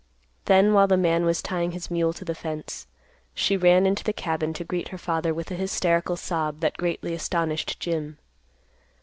Then, 0.45 0.73
while 0.73 0.87
the 0.87 0.97
man 0.97 1.25
was 1.25 1.43
tying 1.43 1.73
his 1.73 1.91
mule 1.91 2.11
to 2.13 2.25
the 2.25 2.33
fence, 2.33 2.87
she 3.35 3.55
ran 3.55 3.85
into 3.85 4.03
the 4.03 4.11
cabin 4.13 4.51
to 4.53 4.63
greet 4.63 4.87
her 4.87 4.97
father 4.97 5.31
with 5.31 5.51
a 5.51 5.55
hysterical 5.55 6.17
sob 6.17 6.59
that 6.61 6.75
greatly 6.75 7.13
astonished 7.13 7.79
Jim. 7.79 8.17